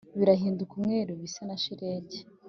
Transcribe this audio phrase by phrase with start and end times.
[0.19, 2.19] birahinduka umweru bise na shelegi